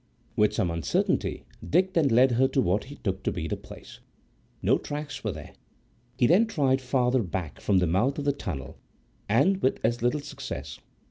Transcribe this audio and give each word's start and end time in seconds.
With 0.35 0.51
some 0.51 0.71
uncertainty, 0.71 1.45
Dick 1.63 1.93
then 1.93 2.07
led 2.07 2.31
her 2.31 2.47
to 2.47 2.59
what 2.59 2.85
he 2.85 2.95
took 2.95 3.21
to 3.21 3.31
be 3.31 3.47
the 3.47 3.55
place. 3.55 3.99
No 4.63 4.79
tracks 4.79 5.23
were 5.23 5.31
there. 5.31 5.53
He 6.17 6.25
then 6.25 6.47
tried 6.47 6.81
further 6.81 7.21
back 7.21 7.61
from 7.61 7.77
the 7.77 7.85
mouth 7.85 8.17
of 8.17 8.25
the 8.25 8.31
tunnel, 8.33 8.79
and 9.29 9.61
with 9.61 9.79
as 9.85 10.01
little 10.01 10.21
success. 10.21 10.79